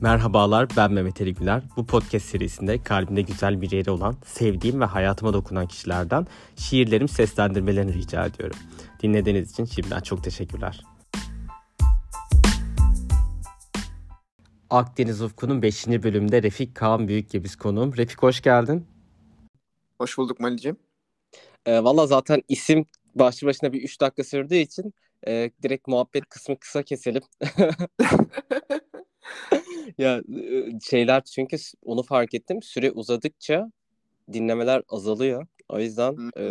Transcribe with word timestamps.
Merhabalar 0.00 0.68
ben 0.76 0.92
Mehmet 0.92 1.20
Ali 1.20 1.34
Güler. 1.34 1.62
Bu 1.76 1.86
podcast 1.86 2.26
serisinde 2.26 2.82
kalbimde 2.82 3.22
güzel 3.22 3.60
bir 3.60 3.70
yeri 3.70 3.90
olan, 3.90 4.16
sevdiğim 4.24 4.80
ve 4.80 4.84
hayatıma 4.84 5.32
dokunan 5.32 5.66
kişilerden 5.66 6.26
şiirlerim 6.56 7.08
seslendirmelerini 7.08 7.94
rica 7.94 8.26
ediyorum. 8.26 8.56
Dinlediğiniz 9.02 9.50
için 9.50 9.64
şimdiden 9.64 10.00
çok 10.00 10.24
teşekkürler. 10.24 10.82
Akdeniz 14.70 15.22
Ufku'nun 15.22 15.62
5. 15.62 15.86
bölümünde 15.86 16.42
Refik 16.42 16.74
Kaan 16.74 17.08
Büyükgebiz 17.08 17.56
konuğum. 17.56 17.96
Refik 17.96 18.22
hoş 18.22 18.40
geldin. 18.40 18.86
Hoş 20.00 20.18
bulduk 20.18 20.40
Mali'cim. 20.40 20.76
E, 21.66 21.84
Valla 21.84 22.06
zaten 22.06 22.42
isim 22.48 22.86
başlı 23.14 23.46
başına 23.46 23.72
bir 23.72 23.82
3 23.82 24.00
dakika 24.00 24.24
sürdüğü 24.24 24.56
için 24.56 24.94
e, 25.26 25.50
direkt 25.62 25.88
muhabbet 25.88 26.28
kısmı 26.28 26.58
kısa 26.58 26.82
keselim. 26.82 27.22
ya 29.98 30.22
şeyler 30.82 31.24
çünkü 31.24 31.56
onu 31.82 32.02
fark 32.02 32.34
ettim. 32.34 32.62
Süre 32.62 32.90
uzadıkça 32.90 33.72
dinlemeler 34.32 34.82
azalıyor. 34.88 35.46
O 35.68 35.80
yüzden 35.80 36.30
e, 36.38 36.44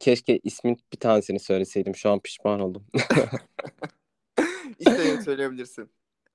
keşke 0.00 0.40
ismin 0.42 0.78
bir 0.92 0.98
tanesini 0.98 1.40
söyleseydim. 1.40 1.96
Şu 1.96 2.10
an 2.10 2.20
pişman 2.20 2.60
oldum. 2.60 2.86
İstediğini 4.78 5.22
söyleyebilirsin. 5.22 5.90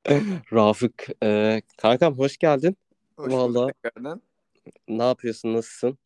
Rafık. 0.54 1.08
E, 1.24 1.62
kankam 1.78 2.18
hoş 2.18 2.38
geldin. 2.38 2.78
Hoş 3.16 3.34
Vallahi. 3.34 3.74
tekrardan. 3.74 4.22
Ne 4.88 5.04
yapıyorsun? 5.04 5.54
Nasılsın? 5.54 5.98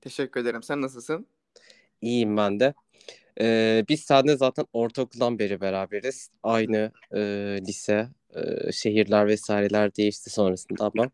Teşekkür 0.00 0.40
ederim. 0.40 0.62
Sen 0.62 0.80
nasılsın? 0.82 1.26
İyiyim 2.00 2.36
ben 2.36 2.60
de. 2.60 2.74
Ee, 3.40 3.84
biz 3.88 4.00
seninle 4.00 4.36
zaten 4.36 4.64
ortaokuldan 4.72 5.38
beri 5.38 5.60
beraberiz. 5.60 6.30
Aynı 6.42 6.92
e, 7.14 7.20
lise, 7.66 8.08
e, 8.34 8.72
şehirler 8.72 9.26
vesaireler 9.26 9.96
değişti 9.96 10.30
sonrasında 10.30 10.84
ama 10.84 11.10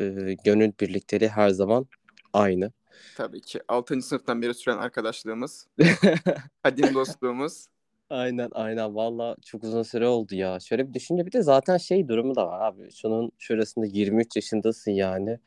e, 0.00 0.36
gönül 0.44 0.72
birlikteliği 0.80 1.30
her 1.30 1.50
zaman 1.50 1.86
aynı. 2.32 2.72
Tabii 3.16 3.40
ki. 3.40 3.60
6. 3.68 4.02
sınıftan 4.02 4.42
beri 4.42 4.54
süren 4.54 4.78
arkadaşlığımız. 4.78 5.66
Kadim 6.62 6.94
dostluğumuz. 6.94 7.66
Aynen 8.10 8.48
aynen 8.52 8.94
valla 8.94 9.36
çok 9.44 9.64
uzun 9.64 9.82
süre 9.82 10.06
oldu 10.06 10.34
ya. 10.34 10.60
Şöyle 10.60 10.88
bir 10.88 10.94
düşünce 10.94 11.26
bir 11.26 11.32
de 11.32 11.42
zaten 11.42 11.76
şey 11.76 12.08
durumu 12.08 12.34
da 12.36 12.46
var 12.46 12.60
abi. 12.60 12.92
Şunun 12.92 13.32
şurasında 13.38 13.86
23 13.86 14.36
yaşındasın 14.36 14.90
yani. 14.90 15.38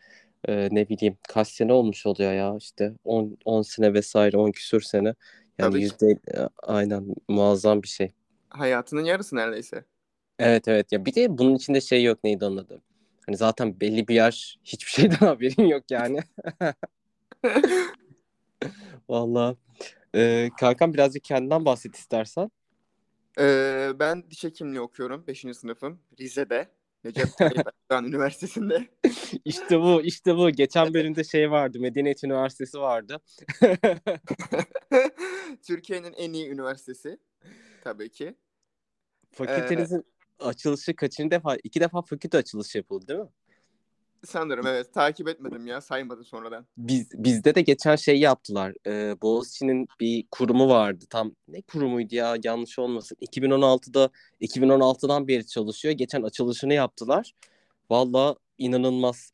Ee, 0.48 0.68
ne 0.72 0.90
bileyim 0.90 1.18
kaç 1.28 1.48
sene 1.48 1.74
olmuş 1.74 2.06
oluyor 2.06 2.34
ya 2.34 2.56
işte 2.60 2.94
10, 3.04 3.38
10 3.46 3.62
sene 3.62 3.94
vesaire 3.94 4.38
10 4.38 4.52
küsür 4.52 4.82
sene. 4.82 5.14
Yani 5.60 5.72
Tabii 5.72 5.78
ki. 5.78 5.84
yüzde 5.84 6.20
aynen 6.64 7.16
muazzam 7.28 7.84
bir 7.84 7.88
şey. 7.88 8.14
Hayatının 8.50 9.04
yarısı 9.04 9.36
neredeyse. 9.36 9.86
Evet 10.40 10.68
evet 10.68 10.92
ya 10.92 11.06
bir 11.06 11.16
de 11.16 11.38
bunun 11.38 11.56
içinde 11.56 11.82
şey 11.82 12.04
yok 12.04 12.24
neydi 12.24 12.46
onun 12.46 12.58
adı. 12.58 12.82
Hani 13.26 13.38
zaten 13.38 13.80
belli 13.80 14.08
bir 14.08 14.16
yaş 14.16 14.58
hiçbir 14.64 14.92
şeyden 14.92 15.16
haberin 15.26 15.68
yok 15.68 15.84
yani. 15.92 16.20
Valla. 19.10 19.56
Ee, 20.16 20.50
kankam 20.60 20.94
birazcık 20.94 21.24
kendinden 21.24 21.66
bahset 21.66 21.96
istersen. 21.96 22.52
Ee, 23.40 23.92
ben 24.00 24.32
diş 24.32 24.44
hekimliği 24.44 24.82
okuyorum. 24.82 25.28
5. 25.28 25.46
sınıfım. 25.54 26.00
Rize'de. 26.20 26.68
Recep 27.06 27.38
Tayyip 27.38 27.68
Erdoğan 27.92 28.06
Üniversitesi'nde. 28.06 28.88
İşte 29.46 29.82
bu 29.82 30.02
işte 30.02 30.36
bu. 30.36 30.50
Geçen 30.50 30.94
bölümde 30.94 31.24
şey 31.24 31.52
vardı. 31.52 31.80
Medeniyet 31.80 32.24
Üniversitesi 32.24 32.80
vardı. 32.80 33.22
Türkiye'nin 35.68 36.14
en 36.14 36.34
iyi 36.34 36.50
üniversitesi. 36.50 37.18
Tabii 37.84 38.10
ki. 38.10 38.36
Fakültenizin 39.32 40.06
açılışı 40.40 40.96
kaçıncı 40.96 41.32
defa? 41.32 41.58
İki 41.64 41.80
defa 41.80 42.02
fakülte 42.02 42.38
açılışı 42.38 42.78
yapıldı 42.78 43.08
değil 43.08 43.20
mi? 43.20 43.30
Sanırım 44.24 44.68
evet. 44.68 44.94
Takip 44.94 45.28
etmedim 45.28 45.68
ya. 45.68 45.82
Saymadım 45.82 46.26
sonradan. 46.26 46.66
Biz 46.78 47.08
bizde 47.14 47.56
de 47.56 47.62
geçen 47.62 47.96
şey 47.96 48.20
yaptılar. 48.20 48.74
Ee, 48.88 49.16
Boğaziçi'nin 49.22 49.88
bir 50.00 50.26
kurumu 50.32 50.70
vardı. 50.70 51.06
Tam 51.10 51.32
ne 51.48 51.62
kurumuydu 51.62 52.16
ya? 52.16 52.38
Yanlış 52.44 52.80
olmasın. 52.80 53.18
2016'da 53.22 54.10
2016'dan 54.42 55.28
beri 55.28 55.48
çalışıyor. 55.48 55.94
Geçen 55.94 56.22
açılışını 56.22 56.74
yaptılar. 56.74 57.34
Valla 57.90 58.36
inanılmaz. 58.58 59.34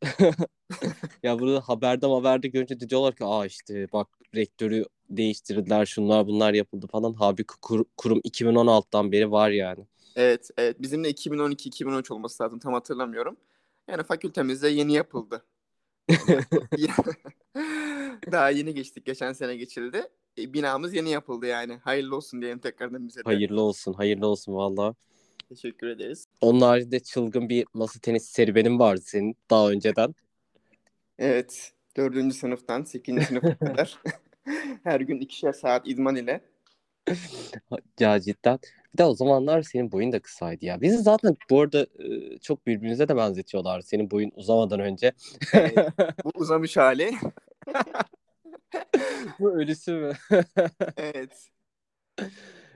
ya 1.24 1.40
burada 1.40 1.62
haberde 1.62 2.08
haberde 2.08 2.48
görünce 2.48 2.80
de 2.80 2.90
diyorlar 2.90 3.16
ki 3.16 3.26
aa 3.26 3.46
işte 3.46 3.88
bak 3.94 4.08
rektörü 4.36 4.86
değiştirdiler 5.10 5.86
şunlar 5.86 6.28
bunlar 6.28 6.54
yapıldı 6.54 6.88
falan. 6.88 7.14
Halbuki 7.14 7.54
kur- 7.62 7.86
kurum 7.98 8.20
2016'dan 8.20 9.12
beri 9.12 9.32
var 9.32 9.50
yani. 9.50 9.86
Evet, 10.16 10.50
evet. 10.58 10.82
Bizim 10.82 11.04
de 11.04 11.12
2012-2013 11.12 12.14
olması 12.14 12.44
lazım. 12.44 12.60
Tam 12.60 12.74
hatırlamıyorum. 12.74 13.38
Yani 13.88 14.04
fakültemizde 14.04 14.70
yeni 14.70 14.94
yapıldı. 14.94 15.46
Daha 18.32 18.50
yeni 18.50 18.74
geçtik. 18.74 19.06
Geçen 19.06 19.34
sene 19.34 19.56
geçildi. 19.56 20.08
E, 20.38 20.54
binamız 20.54 20.94
yeni 20.94 21.10
yapıldı 21.10 21.46
yani. 21.46 21.78
Hayırlı 21.78 22.16
olsun 22.16 22.42
diyelim 22.42 22.60
tekrardan 22.60 23.08
bize 23.08 23.20
de. 23.20 23.24
Hayırlı 23.24 23.62
olsun 23.62 23.94
hayırlı 23.94 24.28
olsun 24.28 24.54
valla. 24.54 24.96
Teşekkür 25.50 25.88
ederiz. 25.88 26.28
Onun 26.42 26.62
haricinde 26.62 27.00
çılgın 27.00 27.50
bir 27.50 27.66
masa 27.74 28.00
tenisi 28.00 28.32
serüvenin 28.32 28.80
vardı 28.80 29.02
senin 29.06 29.38
daha 29.50 29.70
önceden. 29.70 30.16
Evet. 31.20 31.74
Dördüncü 31.98 32.36
sınıftan 32.36 32.84
sekizinci 32.84 33.26
sınıfa 33.26 33.58
kadar. 33.58 34.00
Her 34.84 35.02
gün 35.02 35.20
ikişer 35.20 35.54
saat 35.54 35.88
idman 35.88 36.16
ile. 36.16 36.42
Ya 38.00 38.20
cidden. 38.20 38.60
Bir 38.94 38.98
de 38.98 39.04
o 39.04 39.14
zamanlar 39.14 39.62
senin 39.62 39.92
boyun 39.92 40.12
da 40.12 40.20
kısaydı 40.20 40.66
ya. 40.66 40.82
Bizi 40.82 40.98
zaten 40.98 41.38
bu 41.50 41.62
arada 41.62 41.82
e, 42.00 42.38
çok 42.38 42.68
birbirinize 42.68 43.08
de 43.08 43.16
benzetiyorlar. 43.18 43.82
Senin 43.82 44.12
boyun 44.12 44.32
uzamadan 44.36 44.80
önce. 44.80 45.12
Bu 46.24 46.32
uzamış 46.36 46.78
hali. 46.78 47.12
bu 49.40 49.52
ölüsü 49.52 49.94
mü? 49.94 50.14
Evet. 50.98 51.50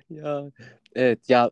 ya 0.09 0.51
evet 0.95 1.29
ya 1.29 1.51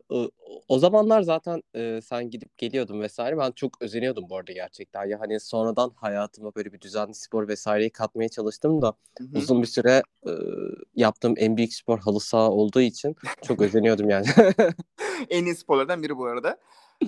o, 0.68 0.78
zamanlar 0.78 1.22
zaten 1.22 1.62
e, 1.76 2.00
sen 2.04 2.30
gidip 2.30 2.58
geliyordun 2.58 3.00
vesaire. 3.00 3.38
Ben 3.38 3.50
çok 3.52 3.82
özeniyordum 3.82 4.30
bu 4.30 4.36
arada 4.36 4.52
gerçekten. 4.52 5.04
Ya 5.04 5.20
hani 5.20 5.40
sonradan 5.40 5.92
hayatıma 5.96 6.54
böyle 6.54 6.72
bir 6.72 6.80
düzenli 6.80 7.14
spor 7.14 7.48
vesaireyi 7.48 7.90
katmaya 7.90 8.28
çalıştım 8.28 8.82
da 8.82 8.94
Hı 9.18 9.24
hı. 9.24 9.38
uzun 9.38 9.62
bir 9.62 9.66
süre 9.66 10.02
e, 10.26 10.30
yaptığım 10.94 11.34
en 11.36 11.56
büyük 11.56 11.74
spor 11.74 11.98
halı 11.98 12.20
saha 12.20 12.50
olduğu 12.50 12.80
için 12.80 13.16
çok 13.42 13.60
özeniyordum 13.62 14.10
yani. 14.10 14.26
En 15.30 15.44
iyi 15.44 15.54
sporlardan 15.54 16.02
biri 16.02 16.16
bu 16.16 16.26
arada. 16.26 16.58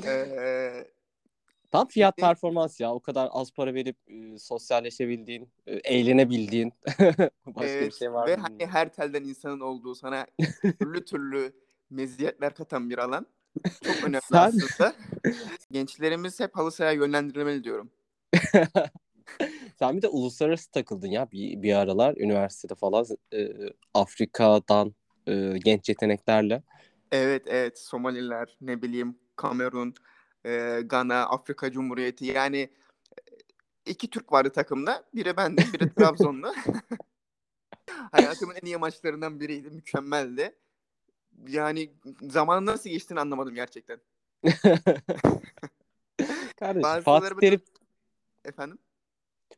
Ee, 0.07 0.87
Tam 1.71 1.89
fiyat 1.89 2.17
performans 2.17 2.81
ya. 2.81 2.95
O 2.95 3.01
kadar 3.01 3.29
az 3.33 3.51
para 3.51 3.75
verip 3.75 3.97
e, 4.09 4.39
sosyalleşebildiğin, 4.39 5.49
e, 5.67 5.75
eğlenebildiğin 5.75 6.73
başka 7.47 7.87
bir 7.87 7.91
Evet 7.91 7.93
şey 7.93 8.13
var 8.13 8.27
ve 8.27 8.37
mı 8.37 8.43
hani 8.43 8.53
bilmiyorum. 8.53 8.75
her 8.75 8.93
telden 8.93 9.25
insanın 9.25 9.61
olduğu 9.61 9.95
sana 9.95 10.27
türlü 10.81 11.05
türlü 11.05 11.53
meziyetler 11.91 12.55
katan 12.55 12.91
bir 12.91 12.99
alan. 12.99 13.27
Çok 13.85 13.97
önemli 14.05 14.21
Sen 14.31 14.39
aslında. 14.39 14.95
Gençlerimiz 15.71 16.41
hep 16.41 16.57
halı 16.57 16.73
sahaya 16.73 16.93
yönlendirilmeli 16.93 17.65
diyorum. 17.65 17.91
sen 19.79 19.97
bir 19.97 20.03
de 20.03 20.09
uluslararası 20.09 20.71
takıldın 20.71 21.09
ya 21.09 21.31
bir, 21.33 21.63
bir 21.63 21.75
aralar 21.75 22.17
üniversitede 22.17 22.75
falan 22.75 23.07
e, 23.33 23.49
Afrika'dan 23.95 24.95
e, 25.27 25.59
genç 25.65 25.89
yeteneklerle. 25.89 26.63
Evet 27.13 27.43
evet 27.47 27.79
Somaliler 27.79 28.57
ne 28.61 28.83
bileyim 28.83 29.19
Kamerun, 29.37 29.95
e, 30.47 30.81
Gana, 30.85 31.27
Afrika 31.27 31.73
Cumhuriyeti 31.73 32.25
yani 32.25 32.59
e, 32.59 32.71
iki 33.87 34.11
Türk 34.11 34.33
vardı 34.33 34.51
takımda. 34.51 35.05
Biri 35.15 35.37
bendim, 35.37 35.73
biri 35.73 35.95
Trabzonlu. 35.95 36.55
Hayatımın 38.13 38.55
en 38.63 38.67
iyi 38.67 38.77
maçlarından 38.77 39.41
biriydi. 39.41 39.71
Mükemmeldi. 39.71 40.55
Yani 41.49 41.91
zamanın 42.21 42.67
nasıl 42.67 42.91
geçtiğini 42.91 43.21
anlamadım 43.21 43.55
gerçekten. 43.55 44.01
Kardeşim 46.57 46.83
Bazıları 46.83 47.03
Fatih 47.03 47.41
Terim, 47.41 47.61
efendim. 48.45 48.79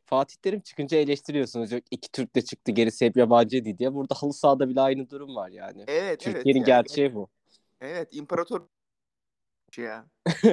Fatih 0.05 0.35
Terim 0.35 0.59
çıkınca 0.59 0.97
eleştiriyorsunuz. 0.97 1.71
Yok 1.71 1.83
iki 1.91 2.11
Türk 2.11 2.35
de 2.35 2.41
çıktı 2.41 2.71
gerisi 2.71 3.05
hep 3.05 3.17
yabancıydı 3.17 3.77
diye. 3.77 3.93
Burada 3.93 4.15
halı 4.15 4.33
sahada 4.33 4.69
bile 4.69 4.81
aynı 4.81 5.09
durum 5.09 5.35
var 5.35 5.49
yani. 5.49 5.83
Evet 5.87 5.87
evet 5.87 6.19
Türkiye'nin 6.19 6.59
yani. 6.59 6.65
gerçeği 6.65 7.15
bu. 7.15 7.29
Evet 7.81 8.15
imparator 8.15 8.61
ya. 9.77 10.05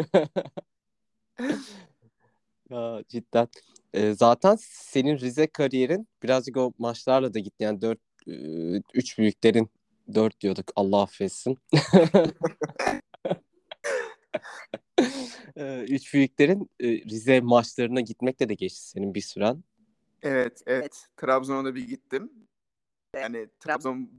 Ya 2.71 3.03
cidden. 3.09 3.49
Ee, 3.95 4.13
zaten 4.13 4.57
senin 4.61 5.19
Rize 5.19 5.47
kariyerin 5.47 6.09
birazcık 6.23 6.57
o 6.57 6.73
maçlarla 6.79 7.35
da 7.35 7.39
gitti. 7.39 7.65
Yani 7.65 7.81
dört, 7.81 7.99
e, 8.27 8.33
üç 8.95 9.19
büyüklerin 9.19 9.71
dört 10.15 10.41
diyorduk. 10.41 10.73
Allah 10.77 11.03
affetsin. 11.03 11.59
Ee, 15.57 15.85
üç 15.89 16.15
büyüklerin 16.15 16.71
e, 16.81 16.87
Rize 16.89 17.41
maçlarına 17.41 18.01
gitmekle 18.01 18.49
de 18.49 18.55
geçti 18.55 18.89
senin 18.89 19.15
bir 19.15 19.21
süren. 19.21 19.65
Evet 20.23 20.63
evet. 20.67 21.07
Trabzon'a 21.17 21.65
da 21.65 21.75
bir 21.75 21.89
gittim. 21.89 22.33
Yani 23.17 23.49
Trabzon 23.61 24.11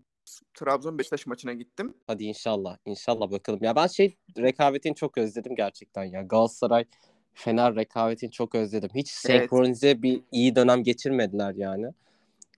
Trabzon 0.53 0.97
Beşiktaş 0.97 1.27
maçına 1.27 1.53
gittim. 1.53 1.93
Hadi 2.07 2.23
inşallah. 2.23 2.77
İnşallah 2.85 3.31
bakalım. 3.31 3.59
Ya 3.63 3.75
ben 3.75 3.87
şey 3.87 4.17
rekabetini 4.37 4.95
çok 4.95 5.17
özledim 5.17 5.55
gerçekten 5.55 6.03
ya. 6.03 6.21
Galatasaray 6.21 6.85
Fener 7.33 7.75
rekabetini 7.75 8.31
çok 8.31 8.55
özledim. 8.55 8.89
Hiç 8.95 9.25
Evet. 9.25 9.39
senkronize 9.39 10.01
bir 10.01 10.21
iyi 10.31 10.55
dönem 10.55 10.83
geçirmediler 10.83 11.53
yani. 11.55 11.93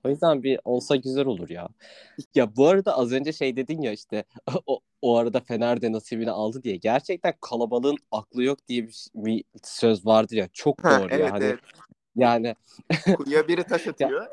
O 0.05 0.09
yüzden 0.09 0.43
bir 0.43 0.59
olsa 0.65 0.95
güzel 0.95 1.25
olur 1.25 1.49
ya. 1.49 1.69
Ya 2.35 2.55
bu 2.55 2.67
arada 2.67 2.97
az 2.97 3.11
önce 3.11 3.33
şey 3.33 3.55
dedin 3.55 3.81
ya 3.81 3.91
işte 3.91 4.23
o, 4.65 4.79
o 5.01 5.17
arada 5.17 5.39
Fener 5.39 5.81
de 5.81 5.91
nasibini 5.91 6.31
aldı 6.31 6.63
diye. 6.63 6.75
Gerçekten 6.75 7.33
kalabalığın 7.41 7.97
aklı 8.11 8.43
yok 8.43 8.67
diye 8.67 8.87
bir, 8.87 9.07
bir 9.15 9.43
söz 9.63 10.05
vardır 10.05 10.35
ya. 10.35 10.47
Çok 10.53 10.83
Ha, 10.83 10.99
doğru 10.99 11.09
ya. 11.09 11.17
evet 11.17 11.31
Hani 11.31 11.43
evet. 11.43 11.59
yani 12.15 12.55
Kuyuya 13.17 13.47
biri 13.47 13.63
taş 13.63 13.87
atıyor. 13.87 14.27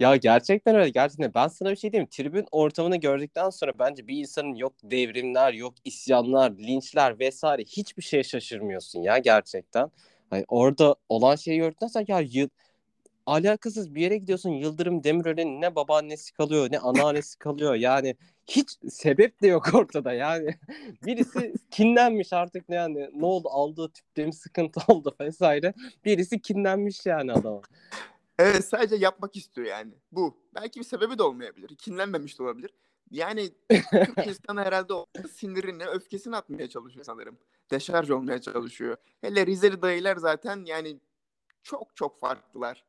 Ya 0.00 0.16
gerçekten 0.16 0.74
öyle 0.74 0.88
gerçekten. 0.90 1.34
Ben 1.34 1.48
sana 1.48 1.70
bir 1.70 1.76
şey 1.76 1.92
diyeyim. 1.92 2.08
Tribün 2.10 2.46
ortamını 2.52 2.96
gördükten 2.96 3.50
sonra 3.50 3.72
bence 3.78 4.06
bir 4.06 4.18
insanın 4.18 4.54
yok 4.54 4.72
devrimler, 4.82 5.52
yok 5.52 5.74
isyanlar, 5.84 6.50
linçler 6.58 7.18
vesaire 7.18 7.62
hiçbir 7.62 8.02
şeye 8.02 8.22
şaşırmıyorsun 8.22 9.02
ya 9.02 9.18
gerçekten. 9.18 9.90
Hani 10.30 10.44
orada 10.48 10.96
olan 11.08 11.36
şeyi 11.36 11.58
gördükten 11.58 11.86
sonra 11.86 12.04
ya 12.08 12.20
alakasız 13.26 13.94
bir 13.94 14.00
yere 14.00 14.16
gidiyorsun. 14.16 14.50
Yıldırım 14.50 15.04
Demirören'in 15.04 15.60
ne 15.60 15.74
babaannesi 15.74 16.32
kalıyor 16.32 16.68
ne 16.70 16.78
anneannesi 16.78 17.38
kalıyor. 17.38 17.74
Yani 17.74 18.16
hiç 18.46 18.78
sebep 18.88 19.42
de 19.42 19.46
yok 19.46 19.66
ortada 19.74 20.12
yani. 20.12 20.58
Birisi 21.06 21.54
kinlenmiş 21.70 22.32
artık 22.32 22.68
ne 22.68 22.74
yani 22.74 23.10
ne 23.14 23.26
oldu 23.26 23.48
aldığı 23.50 23.92
tüpte 23.92 24.26
mi 24.26 24.32
sıkıntı 24.32 24.80
oldu 24.92 25.16
vesaire. 25.20 25.74
Birisi 26.04 26.40
kinlenmiş 26.40 27.06
yani 27.06 27.32
adama. 27.32 27.60
Evet 28.38 28.64
sadece 28.64 28.96
yapmak 28.96 29.36
istiyor 29.36 29.66
yani. 29.66 29.92
Bu. 30.12 30.36
Belki 30.54 30.80
bir 30.80 30.84
sebebi 30.84 31.18
de 31.18 31.22
olmayabilir. 31.22 31.76
Kinlenmemiş 31.76 32.38
de 32.38 32.42
olabilir. 32.42 32.70
Yani 33.10 33.50
Türk 33.68 34.26
insanı 34.26 34.64
herhalde 34.64 34.92
o 34.94 35.06
sinirini, 35.32 35.84
öfkesini 35.84 36.36
atmaya 36.36 36.68
çalışıyor 36.68 37.04
sanırım. 37.04 37.38
Deşarj 37.70 38.10
olmaya 38.10 38.40
çalışıyor. 38.40 38.96
Hele 39.20 39.46
Rizeli 39.46 39.82
dayılar 39.82 40.16
zaten 40.16 40.64
yani 40.64 41.00
çok 41.62 41.96
çok 41.96 42.20
farklılar. 42.20 42.84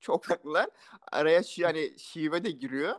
Çok 0.00 0.24
farklılar. 0.24 0.70
Araya 1.12 1.42
şi, 1.42 1.62
yani 1.62 1.98
şive 1.98 2.44
de 2.44 2.50
giriyor. 2.50 2.94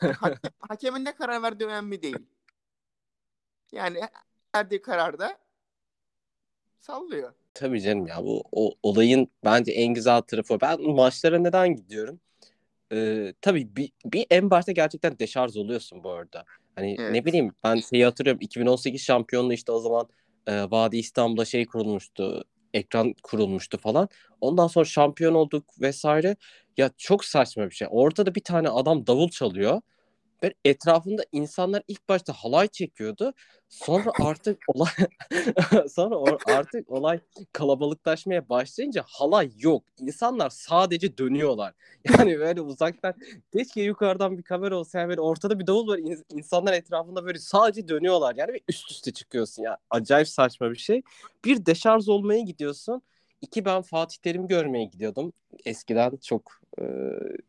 Hakem, 0.00 0.52
hakemin 0.68 1.04
ne 1.04 1.14
karar 1.14 1.42
verdiği 1.42 1.64
önemli 1.64 2.02
değil. 2.02 2.26
Yani 3.72 4.00
verdiği 4.54 4.82
kararda 4.82 5.38
sallıyor. 6.80 7.32
Tabii 7.54 7.82
canım 7.82 8.06
ya 8.06 8.24
bu 8.24 8.42
o, 8.52 8.74
olayın 8.82 9.28
bence 9.44 9.72
en 9.72 9.94
güzel 9.94 10.20
tarafı. 10.20 10.60
Ben 10.60 10.82
maçlara 10.82 11.38
neden 11.38 11.76
gidiyorum? 11.76 12.20
Ee, 12.92 13.34
tabii 13.40 13.76
bir, 13.76 13.92
bir 14.04 14.26
en 14.30 14.50
başta 14.50 14.72
gerçekten 14.72 15.18
deşarj 15.18 15.56
oluyorsun 15.56 16.04
bu 16.04 16.10
arada. 16.10 16.44
Hani 16.76 16.96
Evet. 16.98 17.12
ne 17.12 17.24
bileyim 17.24 17.54
ben 17.64 17.76
şeyi 17.76 18.04
hatırlıyorum 18.04 18.40
2018 18.40 19.02
şampiyonluğu 19.02 19.52
işte 19.52 19.72
o 19.72 19.80
zaman 19.80 20.08
e, 20.46 20.62
Vadi 20.70 20.96
İstanbul'da 20.96 21.44
şey 21.44 21.66
kurulmuştu. 21.66 22.44
Ekran 22.74 23.14
kurulmuştu 23.22 23.78
falan. 23.78 24.08
Ondan 24.40 24.66
sonra 24.66 24.84
şampiyon 24.84 25.34
olduk 25.34 25.64
vesaire. 25.80 26.36
Ya 26.76 26.90
çok 26.98 27.24
saçma 27.24 27.66
bir 27.70 27.74
şey. 27.74 27.88
Ortada 27.90 28.34
bir 28.34 28.44
tane 28.44 28.68
adam 28.68 29.06
davul 29.06 29.28
çalıyor. 29.30 29.80
Ve 30.42 30.54
etrafında 30.64 31.24
insanlar 31.32 31.82
ilk 31.88 32.08
başta 32.08 32.32
halay 32.32 32.68
çekiyordu. 32.68 33.32
Sonra 33.68 34.12
artık 34.20 34.58
olay 34.68 34.90
sonra 35.88 36.36
artık 36.46 36.90
olay 36.90 37.20
kalabalıklaşmaya 37.52 38.48
başlayınca 38.48 39.04
halay 39.06 39.50
yok. 39.58 39.84
İnsanlar 40.00 40.50
sadece 40.50 41.18
dönüyorlar. 41.18 41.74
Yani 42.18 42.38
böyle 42.38 42.60
uzaktan 42.60 43.14
keşke 43.52 43.82
yukarıdan 43.82 44.38
bir 44.38 44.42
kamera 44.42 44.76
olsa 44.76 44.98
yani 44.98 45.08
böyle 45.08 45.20
ortada 45.20 45.58
bir 45.58 45.66
davul 45.66 45.88
var. 45.88 45.98
İn- 45.98 46.24
insanlar 46.30 46.72
etrafında 46.72 47.24
böyle 47.24 47.38
sadece 47.38 47.88
dönüyorlar. 47.88 48.34
Yani 48.36 48.60
üst 48.68 48.90
üste 48.90 49.12
çıkıyorsun 49.12 49.62
ya. 49.62 49.78
Acayip 49.90 50.28
saçma 50.28 50.70
bir 50.70 50.76
şey. 50.76 51.02
Bir 51.44 51.66
deşarj 51.66 52.08
olmaya 52.08 52.40
gidiyorsun. 52.40 53.02
İki 53.42 53.64
ben 53.64 53.82
Fatih 53.82 54.16
Terim 54.22 54.48
görmeye 54.48 54.84
gidiyordum. 54.84 55.32
Eskiden 55.64 56.16
çok 56.16 56.52
e, 56.78 56.82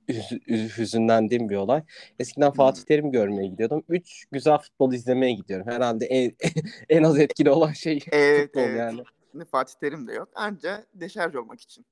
üz- 0.08 0.42
üz- 0.48 0.78
hüzünlendiğim 0.78 1.50
bir 1.50 1.56
olay. 1.56 1.84
Eskiden 2.20 2.52
Fatih 2.52 2.84
Terim 2.84 3.12
görmeye 3.12 3.48
gidiyordum. 3.48 3.84
Üç 3.90 4.26
güzel 4.32 4.58
futbol 4.58 4.94
izlemeye 4.94 5.34
gidiyorum. 5.34 5.68
Herhalde 5.68 6.06
en, 6.06 6.36
en 6.90 7.04
az 7.04 7.20
etkili 7.20 7.50
olan 7.50 7.72
şey 7.72 8.00
Evet, 8.12 8.46
futbol 8.46 8.62
evet. 8.62 8.80
yani. 8.80 9.04
Şimdi 9.32 9.46
Fatih 9.46 9.74
Terim 9.80 10.08
de 10.08 10.14
yok. 10.14 10.30
Anca 10.36 10.86
deşarj 10.94 11.36
olmak 11.36 11.62
için. 11.62 11.86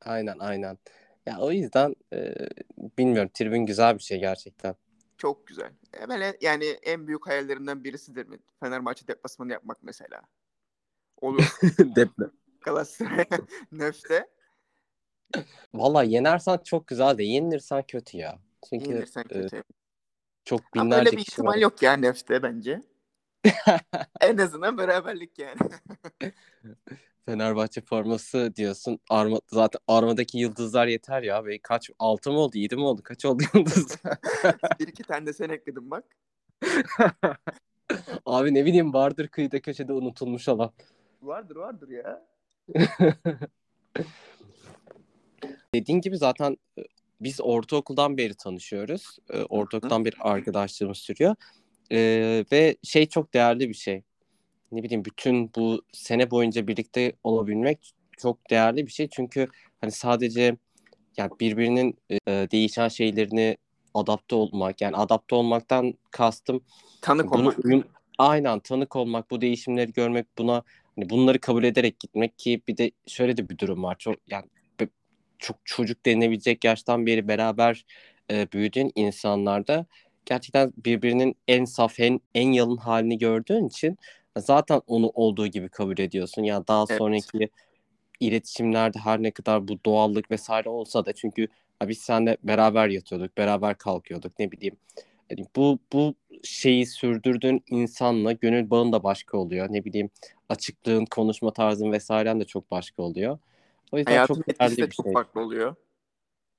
Aynen 0.00 0.38
aynen. 0.38 0.78
Ya 1.26 1.38
o 1.40 1.50
yüzden 1.52 1.94
e, 2.12 2.34
bilmiyorum 2.98 3.30
tribün 3.34 3.66
güzel 3.66 3.94
bir 3.98 4.02
şey 4.02 4.20
gerçekten. 4.20 4.74
Çok 5.18 5.46
güzel. 5.46 5.72
E, 6.02 6.08
Böyle 6.08 6.36
yani 6.40 6.64
en 6.64 7.06
büyük 7.06 7.26
hayallerimden 7.26 7.84
birisidir 7.84 8.26
mi? 8.26 8.38
Fenerbahçe 8.60 9.06
deplasmanı 9.08 9.52
yapmak 9.52 9.82
mesela. 9.82 10.22
Olur. 11.20 11.44
Deprem. 11.96 12.39
Galatasaray 12.60 13.24
Nef'te 13.72 14.28
Valla 15.74 16.02
yenersen 16.02 16.58
çok 16.64 16.86
güzel 16.86 17.18
de 17.18 17.24
yenilirsen 17.24 17.82
kötü 17.82 18.16
ya. 18.16 18.38
Çünkü 18.70 18.90
yenilirsen 18.90 19.20
e, 19.20 19.28
kötü. 19.28 19.62
çok 20.44 20.60
Ama 20.60 20.84
binlerce 20.84 21.08
öyle 21.08 21.16
bir 21.16 21.22
ihtimal 21.22 21.52
var. 21.52 21.58
yok 21.58 21.82
ya 21.82 21.92
Nef'te 21.92 22.42
bence. 22.42 22.80
en 24.20 24.38
azından 24.38 24.78
beraberlik 24.78 25.38
yani. 25.38 25.58
Fenerbahçe 27.26 27.80
forması 27.80 28.52
diyorsun. 28.56 28.98
Arma, 29.10 29.40
zaten 29.46 29.80
armadaki 29.88 30.38
yıldızlar 30.38 30.86
yeter 30.86 31.22
ya. 31.22 31.44
Ve 31.44 31.58
kaç 31.58 31.90
altı 31.98 32.30
mı 32.30 32.38
oldu? 32.38 32.58
Yedi 32.58 32.76
mi 32.76 32.82
oldu? 32.82 33.02
Kaç 33.04 33.24
oldu 33.24 33.42
yıldız? 33.54 33.96
bir 34.80 34.88
iki 34.88 35.02
tane 35.02 35.26
de 35.26 35.32
sen 35.32 35.48
ekledin 35.48 35.90
bak. 35.90 36.04
Abi 38.26 38.54
ne 38.54 38.64
bileyim 38.64 38.94
vardır 38.94 39.28
kıyıda 39.28 39.60
köşede 39.60 39.92
unutulmuş 39.92 40.48
olan. 40.48 40.72
Vardır 41.22 41.56
vardır 41.56 41.88
ya. 41.88 42.29
Dediğin 45.74 46.00
gibi 46.00 46.18
zaten 46.18 46.56
e, 46.78 46.82
biz 47.20 47.40
ortaokuldan 47.40 48.16
beri 48.16 48.34
tanışıyoruz. 48.34 49.18
E, 49.30 49.42
Ortaokuldan 49.42 50.04
beri 50.04 50.16
arkadaşlığımız 50.20 50.98
sürüyor. 50.98 51.34
E, 51.92 51.98
ve 52.52 52.76
şey 52.82 53.06
çok 53.06 53.34
değerli 53.34 53.68
bir 53.68 53.74
şey. 53.74 54.02
Ne 54.72 54.82
bileyim 54.82 55.04
bütün 55.04 55.50
bu 55.56 55.82
sene 55.92 56.30
boyunca 56.30 56.66
birlikte 56.66 57.12
olabilmek 57.24 57.92
çok 58.18 58.50
değerli 58.50 58.86
bir 58.86 58.92
şey. 58.92 59.08
Çünkü 59.08 59.48
hani 59.80 59.92
sadece 59.92 60.56
yani 61.16 61.30
birbirinin 61.40 61.98
e, 62.10 62.18
değişen 62.28 62.88
şeylerini 62.88 63.56
adapte 63.94 64.36
olmak 64.36 64.80
yani 64.80 64.96
adapte 64.96 65.34
olmaktan 65.34 65.94
kastım 66.10 66.62
Tanık 67.00 67.32
bunu 67.32 67.48
olmak. 67.48 67.86
aynen 68.18 68.60
tanık 68.60 68.96
olmak, 68.96 69.30
bu 69.30 69.40
değişimleri 69.40 69.92
görmek, 69.92 70.26
buna 70.38 70.62
hani 70.96 71.10
bunları 71.10 71.38
kabul 71.40 71.64
ederek 71.64 72.00
gitmek 72.00 72.38
ki 72.38 72.62
bir 72.68 72.76
de 72.76 72.90
şöyle 73.06 73.36
de 73.36 73.48
bir 73.48 73.58
durum 73.58 73.82
var. 73.82 73.96
Çok 73.98 74.16
yani 74.30 74.44
çok 75.40 75.56
çocuk 75.64 76.06
denilebilecek 76.06 76.64
yaştan 76.64 77.06
beri 77.06 77.28
beraber 77.28 77.84
e, 78.30 78.52
büyüdüğün 78.52 78.92
insanlarda 78.94 79.86
gerçekten 80.26 80.72
birbirinin 80.76 81.36
en 81.48 81.64
saf, 81.64 82.00
en, 82.00 82.20
en 82.34 82.52
yalın 82.52 82.76
halini 82.76 83.18
gördüğün 83.18 83.68
için 83.68 83.98
zaten 84.38 84.80
onu 84.86 85.08
olduğu 85.14 85.46
gibi 85.46 85.68
kabul 85.68 85.98
ediyorsun. 85.98 86.42
Ya 86.42 86.66
daha 86.68 86.84
Evet. 86.88 86.98
sonraki 86.98 87.48
iletişimlerde 88.20 88.98
her 88.98 89.22
ne 89.22 89.30
kadar 89.30 89.68
bu 89.68 89.78
doğallık 89.86 90.30
vesaire 90.30 90.68
olsa 90.68 91.06
da 91.06 91.12
çünkü 91.12 91.48
ha 91.78 91.88
biz 91.88 91.98
seninle 91.98 92.36
beraber 92.42 92.88
yatıyorduk, 92.88 93.36
beraber 93.36 93.78
kalkıyorduk 93.78 94.38
ne 94.38 94.52
bileyim. 94.52 94.76
Yani 95.30 95.46
bu 95.56 95.78
bu 95.92 96.14
şeyi 96.44 96.86
sürdürdüğün 96.86 97.64
insanla 97.70 98.32
gönül 98.32 98.70
bağın 98.70 98.92
da 98.92 99.02
başka 99.02 99.38
oluyor. 99.38 99.68
Ne 99.70 99.84
bileyim 99.84 100.10
açıklığın, 100.50 101.04
konuşma 101.04 101.52
tarzın 101.52 101.92
vesairen 101.92 102.40
de 102.40 102.44
çok 102.44 102.70
başka 102.70 103.02
oluyor. 103.02 103.38
O 103.92 103.98
yüzden 103.98 104.12
Hayatın 104.12 104.34
çok 104.34 104.48
etkisi 104.48 104.76
de 104.82 104.90
çok 104.90 105.06
şey. 105.06 105.12
farklı 105.12 105.40
oluyor. 105.40 105.74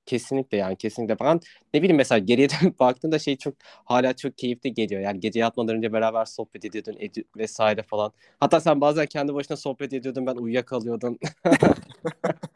Kesinlikle 0.06 0.56
yani 0.58 0.76
kesinlikle. 0.76 1.18
Ben 1.20 1.40
ne 1.74 1.82
bileyim 1.82 1.96
mesela 1.96 2.18
geriye 2.18 2.48
dönüp 2.50 2.78
baktığımda 2.80 3.18
şey 3.18 3.36
çok 3.36 3.54
hala 3.64 4.16
çok 4.16 4.38
keyifli 4.38 4.74
geliyor. 4.74 5.00
Yani 5.00 5.20
gece 5.20 5.40
yatmadan 5.40 5.76
önce 5.76 5.92
beraber 5.92 6.24
sohbet 6.24 6.64
ediyordun 6.64 6.96
edi- 7.00 7.24
vesaire 7.36 7.82
falan. 7.82 8.12
Hatta 8.40 8.60
sen 8.60 8.80
bazen 8.80 9.06
kendi 9.06 9.34
başına 9.34 9.56
sohbet 9.56 9.92
ediyordun 9.92 10.26
ben 10.26 10.36
uyuyakalıyordum. 10.36 11.18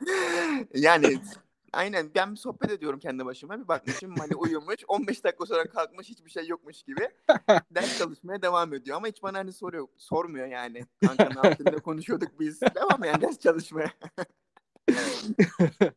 yani 0.75 1.19
aynen 1.76 2.11
ben 2.14 2.33
bir 2.33 2.37
sohbet 2.37 2.71
ediyorum 2.71 2.99
kendi 2.99 3.25
başıma. 3.25 3.61
Bir 3.61 3.68
bakmışım 3.68 4.14
hani 4.18 4.35
uyumuş 4.35 4.76
15 4.88 5.25
dakika 5.25 5.47
sonra 5.47 5.64
kalkmış 5.64 6.09
hiçbir 6.09 6.30
şey 6.30 6.47
yokmuş 6.47 6.83
gibi. 6.83 7.09
Ders 7.71 7.99
çalışmaya 7.99 8.42
devam 8.42 8.75
ediyor 8.75 8.97
ama 8.97 9.06
hiç 9.06 9.23
bana 9.23 9.38
hani 9.38 9.52
soruyor, 9.52 9.88
sormuyor 9.97 10.47
yani. 10.47 10.83
Kanka 11.06 11.28
ne 11.42 11.49
yaptın 11.49 11.78
konuşuyorduk 11.78 12.40
biz. 12.40 12.61
Devam 12.61 13.04
yani 13.04 13.21
ders 13.21 13.38
çalışmaya. 13.38 13.90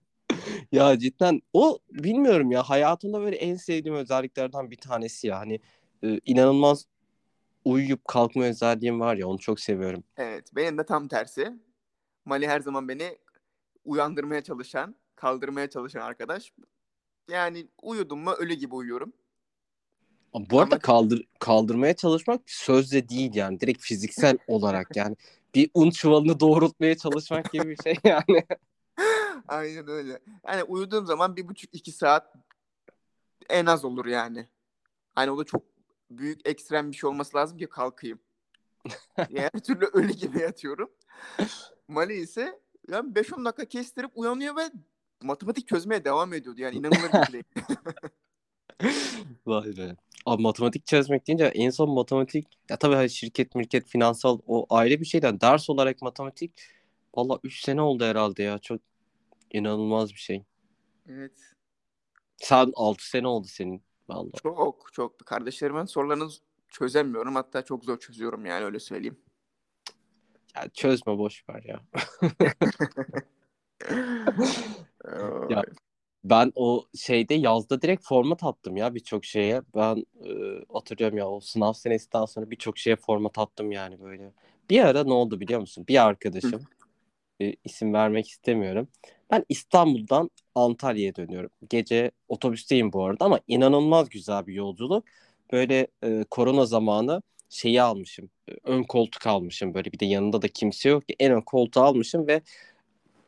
Ya 0.71 0.99
cidden 0.99 1.41
o 1.53 1.79
bilmiyorum 1.91 2.51
ya 2.51 2.63
hayatımda 2.63 3.21
böyle 3.21 3.35
en 3.35 3.55
sevdiğim 3.55 3.97
özelliklerden 3.97 4.71
bir 4.71 4.77
tanesi 4.77 5.27
ya. 5.27 5.39
Hani 5.39 5.59
e, 6.03 6.19
inanılmaz 6.25 6.85
uyuyup 7.65 8.05
kalkma 8.05 8.43
özelliğim 8.43 8.99
var 8.99 9.15
ya 9.15 9.27
onu 9.27 9.39
çok 9.39 9.59
seviyorum. 9.59 10.03
Evet 10.17 10.55
benim 10.55 10.77
de 10.77 10.85
tam 10.85 11.07
tersi. 11.07 11.53
Mali 12.25 12.47
her 12.47 12.59
zaman 12.59 12.87
beni 12.87 13.17
uyandırmaya 13.85 14.43
çalışan, 14.43 14.95
kaldırmaya 15.19 15.69
çalışan 15.69 16.01
arkadaş. 16.01 16.53
Yani 17.29 17.67
uyudum 17.81 18.19
mu 18.19 18.31
ölü 18.31 18.53
gibi 18.53 18.75
uyuyorum. 18.75 19.13
Bu 20.33 20.59
arada 20.59 20.75
Ama- 20.75 20.81
kaldır 20.81 21.23
kaldırmaya 21.39 21.95
çalışmak 21.95 22.41
sözle 22.45 23.09
değil 23.09 23.35
yani 23.35 23.59
direkt 23.59 23.81
fiziksel 23.81 24.37
olarak 24.47 24.95
yani 24.95 25.15
bir 25.55 25.69
un 25.73 25.91
çuvalını 25.91 26.39
doğrultmaya 26.39 26.97
çalışmak 26.97 27.51
gibi 27.51 27.69
bir 27.69 27.83
şey 27.83 27.95
yani. 28.03 28.45
Aynen 29.47 29.87
öyle. 29.87 30.19
Yani 30.47 30.63
uyuduğum 30.63 31.05
zaman 31.05 31.35
bir 31.35 31.47
buçuk 31.47 31.75
iki 31.75 31.91
saat 31.91 32.33
en 33.49 33.65
az 33.65 33.85
olur 33.85 34.05
yani. 34.05 34.47
Hani 35.15 35.31
o 35.31 35.37
da 35.37 35.43
çok 35.43 35.63
büyük 36.11 36.47
ekstrem 36.47 36.91
bir 36.91 36.97
şey 36.97 37.09
olması 37.09 37.37
lazım 37.37 37.57
ki 37.57 37.67
kalkayım. 37.67 38.19
Diğer 39.29 39.51
türlü 39.51 39.85
ölü 39.85 40.13
gibi 40.13 40.39
yatıyorum. 40.39 40.91
Mali 41.87 42.13
ise 42.13 42.59
yani 42.87 43.13
5-10 43.13 43.45
dakika 43.45 43.65
kestirip 43.65 44.11
uyanıyor 44.15 44.55
ve 44.55 44.71
matematik 45.23 45.67
çözmeye 45.67 46.05
devam 46.05 46.33
ediyordu. 46.33 46.61
Yani 46.61 46.75
inanılır 46.77 47.33
değil. 47.33 47.43
Vay 49.45 49.77
be. 49.77 49.95
Abi 50.25 50.41
matematik 50.41 50.85
çözmek 50.85 51.27
deyince 51.27 51.45
en 51.45 51.69
son 51.69 51.89
matematik 51.89 52.47
ya 52.69 52.77
tabii 52.77 52.95
hani 52.95 53.09
şirket 53.09 53.55
mirket 53.55 53.87
finansal 53.87 54.39
o 54.47 54.65
ayrı 54.69 54.99
bir 54.99 55.05
şeyden 55.05 55.41
ders 55.41 55.69
olarak 55.69 56.01
matematik 56.01 56.53
valla 57.15 57.39
3 57.43 57.61
sene 57.63 57.81
oldu 57.81 58.03
herhalde 58.03 58.43
ya 58.43 58.59
çok 58.59 58.81
inanılmaz 59.51 60.09
bir 60.09 60.19
şey. 60.19 60.43
Evet. 61.07 61.53
Sen 62.37 62.71
6 62.75 63.09
sene 63.09 63.27
oldu 63.27 63.47
senin 63.47 63.81
valla. 64.09 64.31
Çok 64.43 64.89
çok. 64.93 65.19
Kardeşlerimin 65.25 65.85
sorularını 65.85 66.29
çözemiyorum. 66.69 67.35
Hatta 67.35 67.65
çok 67.65 67.85
zor 67.85 67.99
çözüyorum 67.99 68.45
yani 68.45 68.65
öyle 68.65 68.79
söyleyeyim. 68.79 69.19
Ya 70.55 70.69
çözme 70.69 71.17
boş 71.17 71.49
ver 71.49 71.63
ya. 71.63 71.81
Ya, 75.49 75.63
Ben 76.23 76.51
o 76.55 76.85
şeyde 76.95 77.33
yazda 77.33 77.81
direkt 77.81 78.03
format 78.05 78.43
attım 78.43 78.77
ya 78.77 78.95
birçok 78.95 79.25
şeye. 79.25 79.61
Ben 79.75 79.97
e, 80.25 80.29
hatırlıyorum 80.73 81.17
ya 81.17 81.29
o 81.29 81.39
sınav 81.39 81.73
senesinden 81.73 82.25
sonra 82.25 82.51
birçok 82.51 82.77
şeye 82.77 82.95
format 82.95 83.37
attım 83.39 83.71
yani 83.71 84.01
böyle. 84.01 84.33
Bir 84.69 84.81
ara 84.85 85.03
ne 85.03 85.13
oldu 85.13 85.39
biliyor 85.39 85.59
musun? 85.59 85.85
Bir 85.87 86.05
arkadaşım 86.07 86.61
e, 87.41 87.53
isim 87.65 87.93
vermek 87.93 88.29
istemiyorum. 88.29 88.87
Ben 89.31 89.45
İstanbul'dan 89.49 90.29
Antalya'ya 90.55 91.15
dönüyorum. 91.15 91.49
Gece 91.69 92.11
otobüsteyim 92.27 92.93
bu 92.93 93.05
arada 93.05 93.25
ama 93.25 93.39
inanılmaz 93.47 94.09
güzel 94.09 94.47
bir 94.47 94.53
yolculuk. 94.53 95.05
Böyle 95.51 95.87
e, 96.03 96.25
korona 96.31 96.65
zamanı 96.65 97.21
şeyi 97.49 97.81
almışım. 97.81 98.29
e, 98.49 98.53
Ön 98.63 98.83
koltuk 98.83 99.27
almışım. 99.27 99.73
Böyle 99.73 99.91
bir 99.91 99.99
de 99.99 100.05
yanında 100.05 100.41
da 100.41 100.47
kimse 100.47 100.89
yok. 100.89 101.03
En 101.19 101.31
ön 101.33 101.41
koltuğu 101.41 101.81
almışım 101.81 102.27
ve 102.27 102.41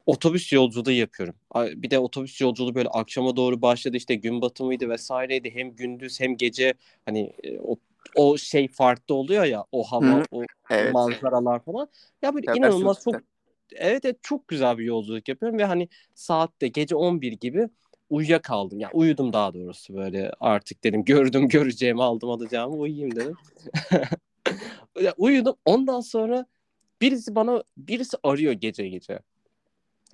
otobüs 0.05 0.53
yolculuğu 0.53 0.91
yapıyorum. 0.91 1.35
Bir 1.55 1.91
de 1.91 1.99
otobüs 1.99 2.41
yolculuğu 2.41 2.75
böyle 2.75 2.89
akşama 2.89 3.35
doğru 3.35 3.61
başladı 3.61 3.97
işte 3.97 4.15
gün 4.15 4.41
batımıydı 4.41 4.89
vesaireydi. 4.89 5.55
Hem 5.55 5.75
gündüz 5.75 6.19
hem 6.19 6.37
gece 6.37 6.73
hani 7.05 7.33
e, 7.43 7.59
o, 7.59 7.75
o 8.15 8.37
şey 8.37 8.67
farklı 8.67 9.15
oluyor 9.15 9.43
ya 9.43 9.65
o 9.71 9.83
hava 9.83 10.19
Hı. 10.19 10.23
o 10.31 10.41
Evet. 10.69 10.93
manzaralar 10.93 11.63
falan. 11.63 11.89
Ya 12.21 12.33
böyle 12.33 12.47
Ya, 12.47 12.53
inanılmaz 12.55 13.03
çok 13.03 13.15
evet, 13.73 14.05
evet 14.05 14.17
çok 14.21 14.47
güzel 14.47 14.77
bir 14.77 14.83
yolculuk 14.85 15.29
yapıyorum 15.29 15.59
ve 15.59 15.65
hani 15.65 15.89
saatte 16.15 16.67
gece 16.67 16.95
11 16.95 17.31
gibi 17.31 17.69
uyuyakaldım. 18.09 18.79
Ya 18.79 18.89
uyudum 18.93 19.33
daha 19.33 19.53
doğrusu 19.53 19.93
böyle 19.95 20.31
artık 20.39 20.83
dedim 20.83 21.05
gördüm 21.05 21.47
göreceğimi 21.49 22.03
aldım 22.03 22.29
alacağımı 22.29 22.75
uyuyayım 22.75 23.15
dedim. 23.15 23.37
Ya 25.01 25.13
uyudum 25.17 25.55
ondan 25.65 26.01
sonra 26.01 26.45
birisi 27.01 27.35
bana 27.35 27.63
birisi 27.77 28.17
arıyor 28.23 28.53
gece 28.53 28.87
gece. 28.87 29.19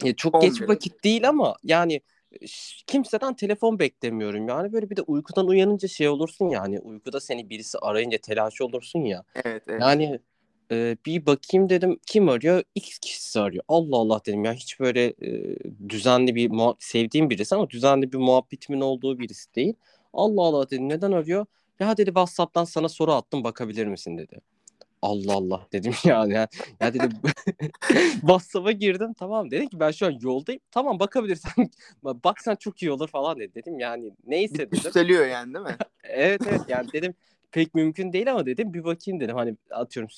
Ya 0.03 0.15
çok 0.15 0.41
geç 0.41 0.61
11. 0.61 0.67
vakit 0.73 1.03
değil 1.03 1.29
ama 1.29 1.55
yani 1.63 2.01
ş- 2.47 2.83
kimseden 2.87 3.35
telefon 3.35 3.79
beklemiyorum 3.79 4.47
yani 4.47 4.73
böyle 4.73 4.89
bir 4.89 4.95
de 4.95 5.01
uykudan 5.01 5.47
uyanınca 5.47 5.87
şey 5.87 6.09
olursun 6.09 6.49
yani 6.49 6.79
uykuda 6.79 7.19
seni 7.19 7.49
birisi 7.49 7.77
arayınca 7.79 8.17
telaş 8.17 8.61
olursun 8.61 8.99
ya. 8.99 9.23
Evet, 9.45 9.63
evet. 9.67 9.81
Yani 9.81 10.19
e, 10.71 10.97
bir 11.05 11.25
bakayım 11.25 11.69
dedim 11.69 11.99
kim 12.07 12.29
arıyor? 12.29 12.63
X 12.75 12.99
kişisi 12.99 13.39
arıyor. 13.39 13.63
Allah 13.67 13.95
Allah 13.97 14.21
dedim 14.25 14.45
ya 14.45 14.53
hiç 14.53 14.79
böyle 14.79 15.05
e, 15.05 15.55
düzenli 15.89 16.35
bir 16.35 16.49
muha- 16.49 16.75
sevdiğim 16.79 17.29
birisi 17.29 17.55
ama 17.55 17.69
düzenli 17.69 18.11
bir 18.13 18.17
muhabbetimin 18.17 18.81
olduğu 18.81 19.19
birisi 19.19 19.55
değil. 19.55 19.73
Allah 20.13 20.41
Allah 20.41 20.69
dedim 20.69 20.89
neden 20.89 21.11
arıyor? 21.11 21.45
Ya 21.79 21.97
dedi 21.97 22.07
WhatsApp'tan 22.07 22.63
sana 22.63 22.89
soru 22.89 23.11
attım 23.13 23.43
bakabilir 23.43 23.87
misin 23.87 24.17
dedi. 24.17 24.39
Allah 25.01 25.33
Allah 25.33 25.67
dedim 25.73 25.93
yani. 26.03 26.33
Ya, 26.33 26.47
ya 26.81 26.93
dedim 26.93 27.11
WhatsApp'a 28.21 28.71
girdim 28.71 29.13
tamam 29.13 29.51
dedi 29.51 29.69
ki 29.69 29.79
ben 29.79 29.91
şu 29.91 30.05
an 30.05 30.17
yoldayım. 30.21 30.61
Tamam 30.71 30.99
bakabilirsen 30.99 31.69
baksan 32.03 32.55
çok 32.55 32.81
iyi 32.81 32.91
olur 32.91 33.07
falan 33.07 33.39
dedi. 33.39 33.55
Dedim 33.55 33.79
yani 33.79 34.11
neyse 34.27 34.57
dedim. 34.57 34.69
üsteliyor 34.73 35.27
yani 35.27 35.53
değil 35.53 35.65
mi? 35.65 35.75
Evet 36.03 36.41
evet 36.49 36.61
yani 36.67 36.91
dedim 36.93 37.13
pek 37.51 37.75
mümkün 37.75 38.13
değil 38.13 38.31
ama 38.31 38.45
dedim 38.45 38.73
bir 38.73 38.83
bakayım 38.83 39.19
dedim 39.19 39.35
hani 39.35 39.55
atıyorum 39.71 40.09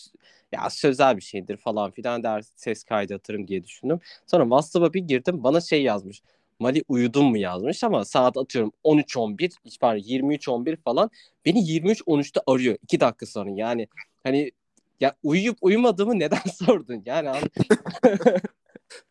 ya 0.51 0.69
sözel 0.69 1.17
bir 1.17 1.21
şeydir 1.21 1.57
falan 1.57 1.91
filan 1.91 2.23
der 2.23 2.43
ses 2.55 2.83
kaydı 2.83 3.15
atarım 3.15 3.47
diye 3.47 3.63
düşündüm. 3.63 3.99
Sonra 4.27 4.43
WhatsApp'a 4.43 4.93
bir 4.93 5.01
girdim 5.01 5.43
bana 5.43 5.61
şey 5.61 5.83
yazmış. 5.83 6.21
Mali 6.59 6.83
uyudun 6.87 7.25
mu 7.25 7.37
yazmış 7.37 7.83
ama 7.83 8.05
saat 8.05 8.37
atıyorum 8.37 8.71
13.11 8.83 9.51
hiç 9.65 9.79
pardon 9.79 9.99
23.11 10.01 10.77
falan 10.77 11.09
beni 11.45 11.59
23.13'te 11.59 12.41
arıyor 12.47 12.77
2 12.83 12.99
dakika 12.99 13.25
sonra 13.25 13.49
yani 13.49 13.87
hani 14.23 14.51
ya 14.99 15.15
uyuyup 15.23 15.57
uyumadığımı 15.61 16.19
neden 16.19 16.49
sordun 16.53 17.01
yani 17.05 17.29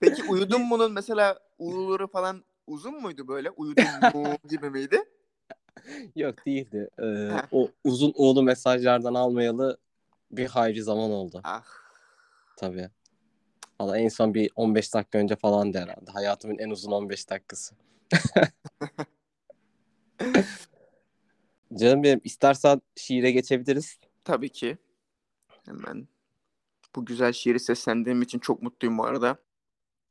Peki 0.00 0.23
uyudun 0.28 0.62
mu'nun 0.62 0.92
mesela 0.92 1.38
u'ları 1.59 2.07
falan 2.07 2.45
uzun 2.66 3.02
muydu 3.02 3.28
böyle? 3.28 3.50
Uyudun 3.50 3.85
mu 4.14 4.37
gibi 4.49 4.71
miydi? 4.71 5.04
yok 6.16 6.47
değildi 6.47 6.88
Ee, 7.02 7.30
o 7.52 7.71
uzun 7.85 8.12
oğlu 8.16 8.42
mesajlardan 8.42 9.14
almayalı 9.14 9.78
bir 10.30 10.47
hayli 10.47 10.83
zaman 10.83 11.11
oldu. 11.11 11.40
Ah. 11.45 11.64
Tabii. 12.57 12.90
Valla 13.80 13.99
en 13.99 14.09
son 14.09 14.35
bir 14.35 14.50
15 14.57 14.95
dakika 14.95 15.18
önce 15.18 15.37
falan 15.37 15.75
herhalde. 15.75 16.11
Hayatımın 16.12 16.59
en 16.59 16.71
uzun 16.71 16.92
15 16.92 17.30
dakikası. 17.30 17.75
Canım 21.75 22.02
benim 22.02 22.21
istersen 22.25 22.83
şiire 22.97 23.30
geçebiliriz. 23.30 23.99
Tabii 24.25 24.49
ki. 24.49 24.78
Hemen. 25.68 26.08
Bu 26.96 27.04
güzel 27.04 27.32
şiiri 27.32 27.60
seslendiğim 27.60 28.22
için 28.22 28.38
çok 28.38 28.62
mutluyum 28.62 28.98
bu 28.98 29.04
arada. 29.04 29.37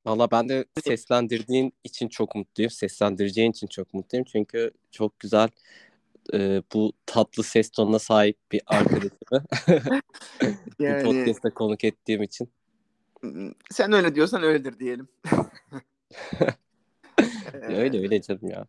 Valla 0.06 0.32
ben 0.32 0.50
de 0.50 0.66
seslendirdiğin 0.84 1.74
için 1.84 2.08
çok 2.08 2.36
mutluyum. 2.36 2.70
Seslendireceğin 2.70 3.52
için 3.52 3.68
çok 3.68 3.94
mutluyum. 3.94 4.26
Çünkü 4.32 4.72
çok 4.92 5.20
güzel 5.20 5.50
e, 6.34 6.64
bu 6.74 6.94
tatlı 7.06 7.44
ses 7.44 7.70
tonuna 7.70 8.00
sahip 8.00 8.38
bir 8.52 8.62
arkadaşımı 8.68 9.12
bu 10.80 10.84
Yani 10.84 11.04
podcast'ta 11.04 11.54
konuk 11.54 11.84
ettiğim 11.84 12.24
için. 12.24 12.50
sen 13.72 13.94
öyle 13.94 14.16
diyorsan 14.16 14.44
öyledir 14.44 14.80
diyelim. 14.80 15.08
Öyle 17.54 18.00
öyle 18.00 18.22
canım 18.22 18.50
ya. 18.50 18.68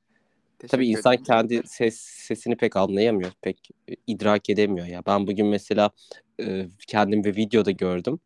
Teşekkür 0.59 0.69
Tabii 0.69 0.89
insan 0.89 1.13
ederim. 1.13 1.25
kendi 1.25 1.63
ses 1.67 2.01
sesini 2.01 2.57
pek 2.57 2.77
anlayamıyor, 2.77 3.31
pek 3.43 3.71
e, 3.91 3.95
idrak 4.07 4.51
edemiyor 4.51 4.87
ya. 4.87 5.03
Ben 5.07 5.27
bugün 5.27 5.47
mesela 5.47 5.91
e, 6.41 6.67
kendim 6.87 7.25
bir 7.25 7.37
videoda 7.37 7.71
gördüm. 7.71 8.21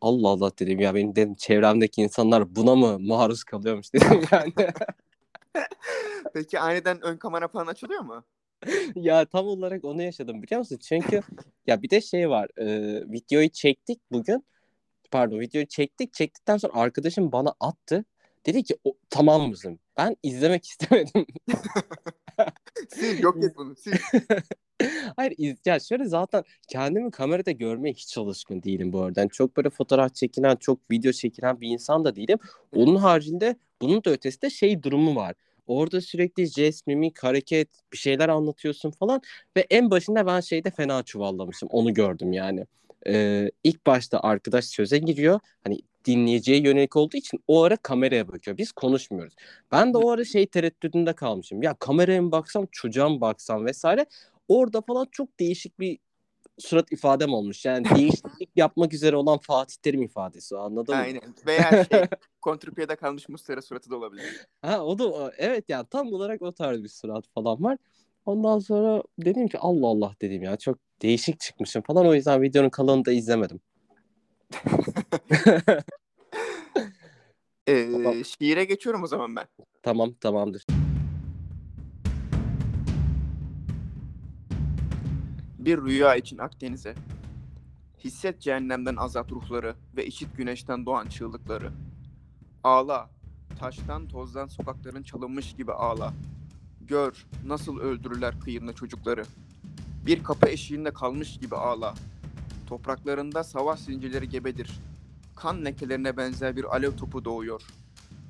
Allah 0.00 0.28
Allah 0.28 0.52
dedim 0.58 0.80
ya 0.80 0.94
benim 0.94 1.16
dedim 1.16 1.34
çevremdeki 1.34 2.02
insanlar 2.02 2.56
buna 2.56 2.74
mı 2.74 2.98
maruz 2.98 3.44
kalıyormuş 3.44 3.94
dedim 3.94 4.20
yani. 4.32 4.52
Peki 6.34 6.60
aniden 6.60 7.00
ön 7.00 7.16
kamera 7.16 7.48
falan 7.48 7.66
açılıyor 7.66 8.00
mu? 8.00 8.24
ya 8.94 9.24
tam 9.24 9.46
olarak 9.46 9.84
onu 9.84 10.02
yaşadım 10.02 10.42
biliyor 10.42 10.58
musun? 10.58 10.78
Çünkü 10.82 11.20
ya 11.66 11.82
bir 11.82 11.90
de 11.90 12.00
şey 12.00 12.30
var. 12.30 12.48
e, 12.58 12.66
videoyu 13.12 13.48
çektik 13.48 14.00
bugün. 14.12 14.44
Pardon 15.10 15.40
videoyu 15.40 15.66
çektik. 15.66 16.12
Çektikten 16.14 16.56
sonra 16.56 16.72
arkadaşım 16.74 17.32
bana 17.32 17.54
attı. 17.60 18.04
Dedi 18.46 18.62
ki 18.62 18.76
tamam 19.10 19.48
mısın? 19.48 19.80
Ben 19.96 20.16
izlemek 20.22 20.64
istemedim. 20.70 21.26
Sil 22.94 23.16
yok 23.22 23.44
et 23.44 23.56
bunu 23.56 23.76
sil. 23.82 23.96
Hayır 25.16 25.34
iz- 25.38 25.58
ya 25.66 25.80
şöyle 25.80 26.04
zaten 26.04 26.44
kendimi 26.68 27.10
kamerada 27.10 27.50
görmeye 27.50 27.92
hiç 27.92 28.18
alışkın 28.18 28.62
değilim 28.62 28.92
bu 28.92 29.02
arada. 29.02 29.20
Yani 29.20 29.30
çok 29.30 29.56
böyle 29.56 29.70
fotoğraf 29.70 30.14
çekilen, 30.14 30.56
çok 30.56 30.90
video 30.90 31.12
çekilen 31.12 31.60
bir 31.60 31.68
insan 31.68 32.04
da 32.04 32.16
değilim. 32.16 32.38
Onun 32.76 32.96
haricinde 32.96 33.56
bunun 33.82 34.04
da 34.04 34.10
ötesinde 34.10 34.50
şey 34.50 34.82
durumu 34.82 35.16
var. 35.16 35.34
Orada 35.66 36.00
sürekli 36.00 36.46
jest, 36.46 36.86
mimik, 36.86 37.18
hareket 37.24 37.68
bir 37.92 37.98
şeyler 37.98 38.28
anlatıyorsun 38.28 38.90
falan 38.90 39.22
ve 39.56 39.66
en 39.70 39.90
başında 39.90 40.26
ben 40.26 40.40
şeyde 40.40 40.70
fena 40.70 41.02
çuvallamışım. 41.02 41.68
Onu 41.72 41.94
gördüm 41.94 42.32
yani. 42.32 42.66
Ee, 43.06 43.50
ilk 43.64 43.86
başta 43.86 44.20
arkadaş 44.20 44.64
söze 44.64 44.98
giriyor. 44.98 45.40
Hani 45.64 45.78
dinleyiciye 46.04 46.58
yönelik 46.60 46.96
olduğu 46.96 47.16
için 47.16 47.40
o 47.48 47.62
ara 47.62 47.76
kameraya 47.76 48.28
bakıyor. 48.28 48.58
Biz 48.58 48.72
konuşmuyoruz. 48.72 49.34
Ben 49.72 49.94
de 49.94 49.98
o 49.98 50.10
ara 50.10 50.24
şey 50.24 50.46
tereddütünde 50.46 51.12
kalmışım. 51.12 51.62
Ya 51.62 51.74
kameraya 51.74 52.22
mı 52.22 52.32
baksam, 52.32 52.66
çocuğa 52.72 53.08
mı 53.08 53.20
baksam 53.20 53.66
vesaire. 53.66 54.06
Orada 54.48 54.80
falan 54.80 55.06
çok 55.10 55.40
değişik 55.40 55.80
bir 55.80 55.98
surat 56.58 56.92
ifadem 56.92 57.34
olmuş. 57.34 57.64
Yani 57.64 57.84
değişiklik 57.96 58.50
yapmak 58.56 58.92
üzere 58.94 59.16
olan 59.16 59.38
Fatih 59.38 59.76
Terim 59.76 60.02
ifadesi 60.02 60.56
anladın 60.56 60.94
mı? 60.94 61.00
Aynen. 61.00 61.34
Veya 61.46 61.84
şey 61.84 62.00
kontrpiyede 62.40 62.96
kalmış 62.96 63.28
Muslera 63.28 63.62
suratı 63.62 63.90
da 63.90 63.96
olabilir. 63.96 64.46
Ha 64.62 64.84
o 64.84 64.98
da 64.98 65.32
evet 65.38 65.64
yani 65.68 65.86
tam 65.90 66.12
olarak 66.12 66.42
o 66.42 66.52
tarz 66.52 66.82
bir 66.82 66.88
surat 66.88 67.24
falan 67.34 67.64
var. 67.64 67.78
Ondan 68.26 68.58
sonra 68.58 69.02
dedim 69.18 69.48
ki 69.48 69.58
Allah 69.58 69.86
Allah 69.86 70.14
dedim 70.20 70.42
ya 70.42 70.56
çok 70.56 70.78
değişik 71.02 71.40
çıkmışım 71.40 71.82
falan 71.82 72.06
o 72.06 72.14
yüzden 72.14 72.42
videonun 72.42 72.70
kalanını 72.70 73.04
da 73.04 73.12
izlemedim. 73.12 73.60
Ee, 77.66 77.92
Tamam. 77.92 78.24
şiire 78.24 78.64
geçiyorum 78.64 79.02
o 79.02 79.06
zaman 79.06 79.36
ben. 79.36 79.46
Tamam 79.82 80.14
tamamdır. 80.14 80.66
Bir 85.58 85.78
rüya 85.78 86.16
için 86.16 86.38
Akdeniz'e. 86.38 86.94
Hisset 88.04 88.40
cehennemden 88.40 88.96
azat 88.96 89.32
ruhları 89.32 89.74
ve 89.96 90.06
işit 90.06 90.36
güneşten 90.36 90.86
doğan 90.86 91.06
çığlıkları. 91.06 91.72
Ağla, 92.64 93.10
taştan 93.58 94.08
tozdan 94.08 94.46
sokakların 94.46 95.02
çalınmış 95.02 95.56
gibi 95.56 95.72
ağla. 95.72 96.14
Gör 96.80 97.26
nasıl 97.46 97.78
öldürürler 97.78 98.40
kıyında 98.40 98.72
çocukları. 98.72 99.24
Bir 100.06 100.24
kapı 100.24 100.48
eşiğinde 100.48 100.92
kalmış 100.92 101.38
gibi 101.38 101.56
ağla. 101.56 101.94
Topraklarında 102.66 103.44
savaş 103.44 103.80
zincirleri 103.80 104.28
gebedir. 104.28 104.80
Kan 105.36 105.64
lekelerine 105.64 106.16
benzer 106.16 106.56
bir 106.56 106.64
alev 106.64 106.96
topu 106.96 107.24
doğuyor. 107.24 107.62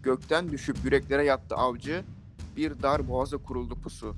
Gökten 0.02 0.50
düşüp 0.50 0.76
yüreklere 0.84 1.24
yattı 1.24 1.54
avcı, 1.56 2.04
bir 2.56 2.82
dar 2.82 3.08
boğaza 3.08 3.36
kuruldu 3.36 3.74
pusu. 3.74 4.16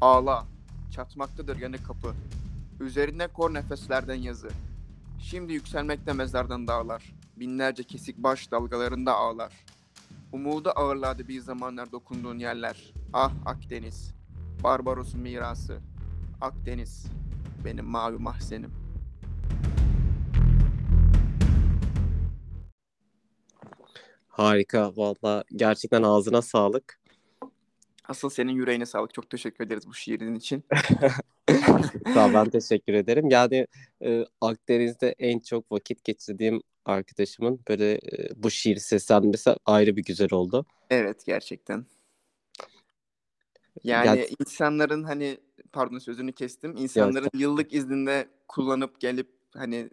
Ağla, 0.00 0.46
çatmaktadır 0.90 1.56
yanı 1.56 1.82
kapı. 1.82 2.14
Üzerinde 2.80 3.26
kor 3.26 3.54
nefeslerden 3.54 4.14
yazı. 4.14 4.48
Şimdi 5.18 5.52
yükselmekte 5.52 6.12
mezardan 6.12 6.66
dağlar. 6.66 7.14
Binlerce 7.36 7.82
kesik 7.82 8.18
baş 8.18 8.50
dalgalarında 8.50 9.14
ağlar. 9.14 9.52
Umudu 10.32 10.70
ağırladı 10.76 11.28
bir 11.28 11.40
zamanlar 11.40 11.92
dokunduğun 11.92 12.38
yerler. 12.38 12.92
Ah 13.12 13.32
Akdeniz, 13.46 14.14
Barbaros'un 14.62 15.20
mirası. 15.20 15.78
Akdeniz, 16.40 17.06
benim 17.64 17.84
mavi 17.84 18.18
mahzenim. 18.18 18.85
Harika 24.36 24.96
valla 24.96 25.44
gerçekten 25.56 26.02
ağzına 26.02 26.42
sağlık. 26.42 27.00
Asıl 28.08 28.30
senin 28.30 28.52
yüreğine 28.52 28.86
sağlık. 28.86 29.14
Çok 29.14 29.30
teşekkür 29.30 29.64
ederiz 29.64 29.86
bu 29.86 29.94
şiirin 29.94 30.34
için. 30.34 30.64
Sağ 32.14 32.34
ben 32.34 32.50
teşekkür 32.50 32.92
ederim. 32.92 33.30
Yani 33.30 33.66
e, 34.02 34.24
Akdeniz'de 34.40 35.14
en 35.18 35.38
çok 35.38 35.72
vakit 35.72 36.04
geçirdiğim 36.04 36.62
arkadaşımın 36.84 37.60
böyle 37.68 37.94
e, 37.94 38.00
bu 38.36 38.50
şiir 38.50 38.76
seslenmesi 38.76 39.54
ayrı 39.66 39.96
bir 39.96 40.04
güzel 40.04 40.32
oldu. 40.32 40.66
Evet 40.90 41.26
gerçekten. 41.26 41.86
Yani 43.84 44.06
Yani- 44.06 44.28
insanların 44.40 45.04
hani 45.04 45.38
pardon 45.72 45.98
sözünü 45.98 46.32
kestim. 46.32 46.76
İnsanların 46.76 47.30
yıllık 47.34 47.72
izninde 47.72 48.28
kullanıp 48.48 49.00
gelip 49.00 49.30
hani 49.54 49.90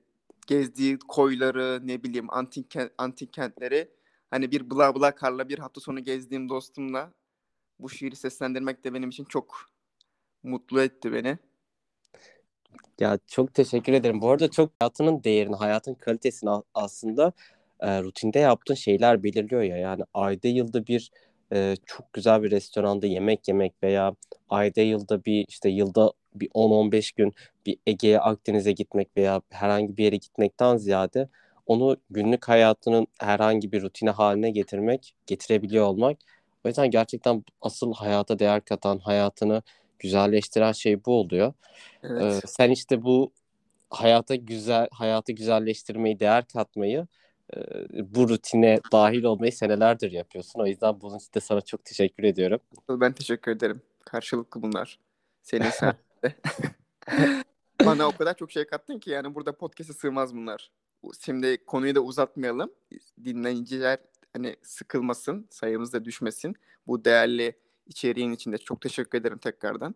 gezdiği 0.47 1.00
koyları 1.00 1.79
ne 1.83 2.03
bileyim 2.03 2.33
antik 2.33 2.71
kent, 2.71 2.91
antik 2.97 3.33
kentleri 3.33 3.89
hani 4.33 4.51
bir 4.51 4.69
bla 4.69 4.95
bla 4.95 5.15
karla 5.15 5.49
bir 5.49 5.59
hafta 5.59 5.81
sonu 5.81 6.03
gezdiğim 6.03 6.49
dostumla 6.49 7.11
bu 7.79 7.89
şiiri 7.89 8.15
seslendirmek 8.15 8.83
de 8.83 8.93
benim 8.93 9.09
için 9.09 9.25
çok 9.25 9.65
mutlu 10.43 10.81
etti 10.81 11.13
beni. 11.13 11.37
Ya 12.99 13.19
çok 13.27 13.53
teşekkür 13.53 13.93
ederim. 13.93 14.21
Bu 14.21 14.31
arada 14.31 14.51
çok 14.51 14.71
hayatının 14.79 15.23
değerini, 15.23 15.55
hayatın 15.55 15.93
kalitesini 15.93 16.49
aslında 16.73 17.33
e, 17.79 18.03
rutinde 18.03 18.39
yaptığın 18.39 18.75
şeyler 18.75 19.23
belirliyor 19.23 19.61
ya. 19.61 19.77
Yani 19.77 20.03
ayda 20.13 20.47
yılda 20.47 20.87
bir 20.87 21.11
e, 21.53 21.75
çok 21.85 22.13
güzel 22.13 22.43
bir 22.43 22.51
restoranda 22.51 23.07
yemek 23.07 23.47
yemek 23.47 23.73
veya 23.83 24.15
ayda 24.49 24.81
yılda 24.81 25.25
bir 25.25 25.45
işte 25.47 25.69
yılda 25.69 26.13
bir 26.35 26.49
10-15 26.49 27.15
gün 27.15 27.33
bir 27.65 27.77
Ege'ye, 27.87 28.19
Akdeniz'e 28.19 28.71
gitmek 28.71 29.17
veya 29.17 29.41
herhangi 29.50 29.98
bir 29.98 30.03
yere 30.03 30.15
gitmekten 30.15 30.77
ziyade 30.77 31.29
onu 31.65 31.97
günlük 32.09 32.49
hayatının 32.49 33.07
herhangi 33.19 33.71
bir 33.71 33.81
rutine 33.81 34.09
haline 34.09 34.51
getirmek, 34.51 35.15
getirebiliyor 35.27 35.85
olmak. 35.85 36.17
O 36.65 36.67
yüzden 36.67 36.91
gerçekten 36.91 37.43
asıl 37.61 37.93
hayata 37.93 38.39
değer 38.39 38.65
katan, 38.65 38.99
hayatını 38.99 39.61
güzelleştiren 39.99 40.71
şey 40.71 41.05
bu 41.05 41.19
oluyor. 41.19 41.53
Ee, 42.03 42.07
Evet. 42.07 42.43
sen 42.45 42.69
işte 42.69 43.03
bu 43.03 43.31
hayata 43.89 44.35
güzel 44.35 44.87
hayatı 44.91 45.31
güzelleştirmeyi, 45.31 46.19
değer 46.19 46.45
katmayı, 46.47 47.07
e, 47.55 47.59
bu 48.15 48.29
rutine 48.29 48.79
dahil 48.91 49.23
olmayı 49.23 49.51
senelerdir 49.51 50.11
yapıyorsun. 50.11 50.59
O 50.59 50.65
yüzden 50.65 51.01
bunun 51.01 51.17
için 51.17 51.33
de 51.33 51.39
sana 51.39 51.61
çok 51.61 51.85
teşekkür 51.85 52.23
ediyorum. 52.23 52.59
Ben 52.89 53.13
teşekkür 53.13 53.51
ederim. 53.51 53.81
Karşılıklı 54.05 54.61
bunlar. 54.61 54.99
Senin 55.41 55.69
sayende. 55.69 56.35
Bana 57.85 58.07
o 58.07 58.11
kadar 58.11 58.33
çok 58.37 58.51
şey 58.51 58.65
kattın 58.65 58.99
ki 58.99 59.09
yani 59.09 59.35
burada 59.35 59.57
podcast'e 59.57 59.93
sığmaz 59.93 60.35
bunlar. 60.35 60.71
Şimdi 61.25 61.57
konuyu 61.66 61.96
da 61.96 62.01
uzatmayalım. 62.01 62.72
Dinleyiciler 63.25 64.00
hani 64.33 64.55
sıkılmasın, 64.63 65.48
sayımız 65.50 65.94
da 65.94 66.05
düşmesin. 66.05 66.55
Bu 66.87 67.05
değerli 67.05 67.53
içeriğin 67.87 68.31
içinde 68.31 68.57
çok 68.57 68.81
teşekkür 68.81 69.18
ederim 69.18 69.37
tekrardan. 69.37 69.96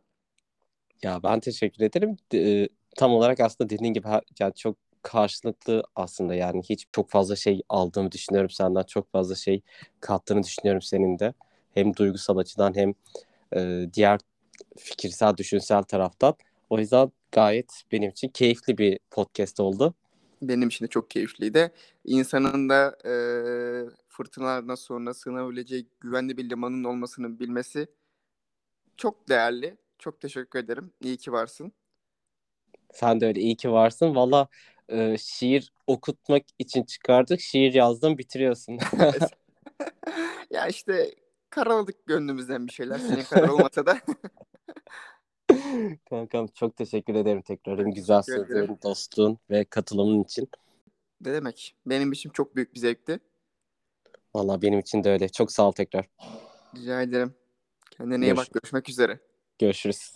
Ya 1.03 1.23
ben 1.23 1.39
teşekkür 1.39 1.85
ederim. 1.85 2.17
E, 2.33 2.67
tam 2.95 3.13
olarak 3.13 3.39
aslında 3.39 3.69
dediğin 3.69 3.93
gibi 3.93 4.07
yani 4.39 4.53
çok 4.53 4.77
karşılıklı 5.01 5.83
aslında 5.95 6.35
yani 6.35 6.61
hiç 6.69 6.87
çok 6.91 7.09
fazla 7.09 7.35
şey 7.35 7.61
aldığımı 7.69 8.11
düşünüyorum 8.11 8.49
senden. 8.49 8.83
Çok 8.83 9.11
fazla 9.11 9.35
şey 9.35 9.61
kattığını 9.99 10.43
düşünüyorum 10.43 10.81
senin 10.81 11.19
de. 11.19 11.33
Hem 11.73 11.95
duygusal 11.95 12.37
açıdan 12.37 12.75
hem 12.75 12.93
e, 13.55 13.89
diğer 13.93 14.19
fikirsel, 14.77 15.37
düşünsel 15.37 15.83
taraftan. 15.83 16.35
O 16.69 16.79
yüzden 16.79 17.11
gayet 17.31 17.83
benim 17.91 18.09
için 18.09 18.27
keyifli 18.29 18.77
bir 18.77 18.99
podcast 19.11 19.59
oldu. 19.59 19.93
Benim 20.41 20.67
için 20.67 20.85
de 20.85 20.89
çok 20.89 21.09
keyifliydi. 21.09 21.71
İnsanın 22.05 22.69
da 22.69 22.97
e, 23.05 23.13
fırtınalardan 24.07 24.75
sonra 24.75 25.13
sığınabileceği 25.13 25.87
güvenli 25.99 26.37
bir 26.37 26.49
limanın 26.49 26.83
olmasını 26.83 27.39
bilmesi 27.39 27.87
çok 28.97 29.29
değerli. 29.29 29.77
Çok 29.99 30.21
teşekkür 30.21 30.59
ederim. 30.59 30.91
İyi 31.01 31.17
ki 31.17 31.31
varsın. 31.31 31.73
Sen 32.93 33.21
de 33.21 33.25
öyle 33.25 33.39
iyi 33.39 33.55
ki 33.55 33.71
varsın. 33.71 34.15
Valla 34.15 34.47
e, 34.89 35.17
şiir 35.17 35.73
okutmak 35.87 36.43
için 36.59 36.83
çıkardık. 36.83 37.39
Şiir 37.41 37.73
yazdım 37.73 38.17
bitiriyorsun. 38.17 38.79
ya 40.49 40.67
işte 40.67 41.15
karaladık 41.49 42.05
gönlümüzden 42.05 42.67
bir 42.67 42.71
şeyler. 42.71 42.99
Senin 42.99 43.23
kadar 43.23 43.47
olmasa 43.47 43.85
da. 43.85 43.99
Kankam 46.09 46.47
çok 46.47 46.75
teşekkür 46.77 47.15
ederim 47.15 47.41
tekrar. 47.41 47.79
Hem 47.79 47.91
güzel 47.91 48.21
sözlerin, 48.21 48.79
dostluğun 48.83 49.37
ve 49.49 49.65
katılımın 49.65 50.23
için. 50.23 50.49
ne 51.21 51.33
demek? 51.33 51.75
Benim 51.85 52.11
için 52.11 52.29
çok 52.29 52.55
büyük 52.55 52.73
bir 52.73 52.79
zevkti. 52.79 53.19
Valla 54.35 54.61
benim 54.61 54.79
için 54.79 55.03
de 55.03 55.09
öyle. 55.11 55.29
Çok 55.29 55.51
sağ 55.51 55.67
ol 55.67 55.71
tekrar. 55.71 56.05
Rica 56.75 57.01
ederim. 57.01 57.33
Kendine 57.91 58.25
iyi 58.25 58.35
bak. 58.35 58.47
Görüş- 58.47 58.61
Görüşmek 58.61 58.89
üzere. 58.89 59.19
Görüşürüz. 59.59 60.13